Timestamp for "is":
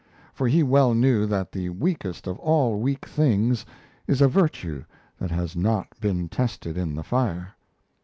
4.07-4.19